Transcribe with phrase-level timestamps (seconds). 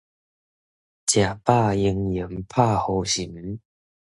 [0.03, 0.09] 食飽閒
[1.93, 3.59] 閒拍胡蠅